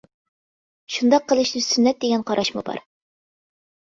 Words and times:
شۇنداق 0.93 1.27
قىلىشنى 1.33 1.61
سۈننەت 1.65 1.99
دېگەن 2.05 2.23
قاراشمۇ 2.29 2.63
بار. 2.71 2.83